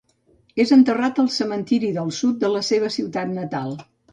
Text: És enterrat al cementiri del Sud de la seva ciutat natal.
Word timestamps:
És 0.63 0.71
enterrat 0.77 1.21
al 1.25 1.29
cementiri 1.35 1.91
del 1.99 2.11
Sud 2.23 2.43
de 2.45 2.53
la 2.55 2.65
seva 2.71 2.93
ciutat 2.99 3.33
natal. 3.39 3.79